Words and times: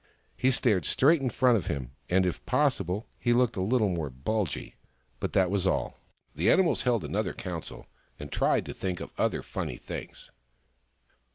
He 0.35 0.49
stared 0.49 0.85
straight 0.85 1.21
in 1.21 1.29
front 1.29 1.59
of 1.59 1.67
him, 1.67 1.91
and, 2.09 2.25
if 2.25 2.43
possible, 2.47 3.05
he 3.19 3.33
looked 3.33 3.55
a 3.55 3.61
little 3.61 3.87
more 3.89 4.09
bulgy. 4.09 4.73
But 5.19 5.33
that 5.33 5.51
was 5.51 5.67
all. 5.67 5.99
The 6.33 6.49
animals 6.49 6.81
held 6.81 7.03
another 7.03 7.33
council, 7.33 7.85
and 8.17 8.31
tried 8.31 8.65
to 8.65 8.73
think 8.73 8.99
of 8.99 9.11
other 9.19 9.43
funny 9.43 9.77
things. 9.77 10.31